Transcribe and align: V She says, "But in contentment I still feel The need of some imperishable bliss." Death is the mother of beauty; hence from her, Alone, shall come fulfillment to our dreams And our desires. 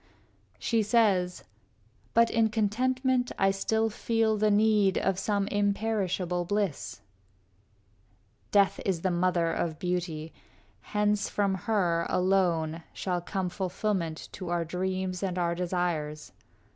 V 0.01 0.07
She 0.57 0.81
says, 0.81 1.43
"But 2.15 2.31
in 2.31 2.49
contentment 2.49 3.31
I 3.37 3.51
still 3.51 3.91
feel 3.91 4.35
The 4.35 4.49
need 4.49 4.97
of 4.97 5.19
some 5.19 5.47
imperishable 5.49 6.43
bliss." 6.43 7.01
Death 8.49 8.79
is 8.83 9.01
the 9.01 9.11
mother 9.11 9.51
of 9.53 9.77
beauty; 9.77 10.33
hence 10.97 11.29
from 11.29 11.53
her, 11.53 12.07
Alone, 12.09 12.81
shall 12.93 13.21
come 13.21 13.47
fulfillment 13.49 14.27
to 14.31 14.49
our 14.49 14.65
dreams 14.65 15.21
And 15.21 15.37
our 15.37 15.53
desires. 15.53 16.31